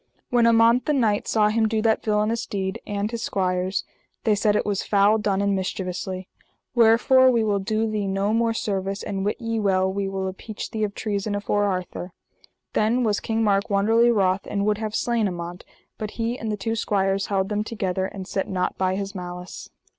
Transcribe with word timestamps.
When 0.31 0.47
Amant, 0.47 0.87
the 0.87 0.93
knight, 0.93 1.27
saw 1.27 1.49
him 1.49 1.67
do 1.67 1.79
that 1.83 2.01
villainous 2.03 2.47
deed, 2.47 2.81
and 2.87 3.11
his 3.11 3.21
squires, 3.21 3.83
they 4.23 4.33
said 4.33 4.55
it 4.55 4.65
was 4.65 4.81
foul 4.81 5.19
done, 5.19 5.43
and 5.43 5.55
mischievously: 5.55 6.27
Wherefore 6.73 7.29
we 7.29 7.43
will 7.43 7.59
do 7.59 7.87
thee 7.87 8.07
no 8.07 8.33
more 8.33 8.51
service, 8.55 9.03
and 9.03 9.23
wit 9.23 9.39
ye 9.39 9.59
well, 9.59 9.93
we 9.93 10.09
will 10.09 10.27
appeach 10.27 10.71
thee 10.71 10.83
of 10.83 10.95
treason 10.95 11.35
afore 11.35 11.65
Arthur. 11.65 12.13
Then 12.73 13.03
was 13.03 13.19
King 13.19 13.43
Mark 13.43 13.69
wonderly 13.69 14.09
wroth 14.09 14.47
and 14.47 14.65
would 14.65 14.79
have 14.79 14.95
slain 14.95 15.27
Amant; 15.27 15.63
but 15.99 16.09
he 16.17 16.35
and 16.35 16.51
the 16.51 16.57
two 16.57 16.75
squires 16.75 17.27
held 17.27 17.49
them 17.49 17.63
together, 17.63 18.07
and 18.07 18.27
set 18.27 18.47
nought 18.49 18.79
by 18.79 18.95
his 18.95 19.13
malice. 19.13 19.69